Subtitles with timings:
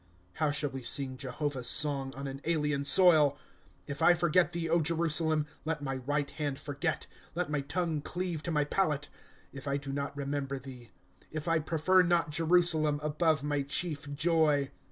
[0.21, 3.33] * How sliall we sing Jehovah's song, On an alien soil!
[3.37, 3.37] ^
[3.85, 5.45] If I forget thee, Jerusalem.
[5.63, 7.05] Let my right hand forget!
[7.21, 9.09] * Let my tongue cleave to my palate,
[9.53, 10.89] If I do not remember thee;
[11.29, 14.71] If I prefer not Jerusalem, Above my chief joy.